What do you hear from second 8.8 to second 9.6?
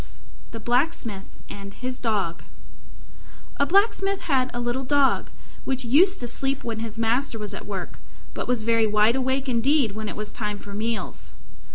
wide awake